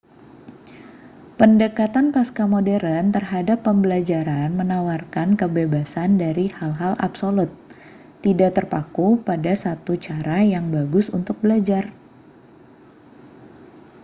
pendekatan 1.39 2.07
pascamodern 2.15 3.05
terhadap 3.17 3.57
pembelajaran 3.67 4.49
menawarkan 4.59 5.29
kebebasan 5.41 6.09
dari 6.23 6.45
hal-hal 6.57 6.93
absolut 7.07 7.49
tidak 8.25 8.51
terpaku 8.57 9.07
pada 9.27 9.53
satu 9.63 9.93
cara 10.05 10.37
yang 10.53 10.65
bagus 10.77 11.05
untuk 11.17 11.35
belajar 11.43 11.83